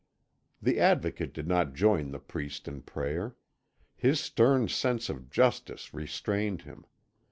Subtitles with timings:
[0.59, 3.35] The Advocate did not join the priest in prayer.
[3.95, 6.87] His stern sense of justice restrained him.